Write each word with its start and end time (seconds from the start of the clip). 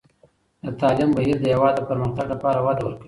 د 0.63 0.65
تعلیم 0.81 1.09
بهیر 1.17 1.37
د 1.41 1.45
هېواد 1.53 1.73
د 1.77 1.81
پرمختګ 1.89 2.25
لپاره 2.33 2.59
وده 2.65 2.81
ورکوي. 2.83 2.99